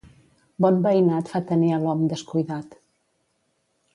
Bon 0.63 0.79
veïnat 0.85 1.29
fa 1.33 1.41
tenir 1.51 1.69
a 1.75 1.79
l'hom 1.85 2.01
descuidat. 2.13 2.75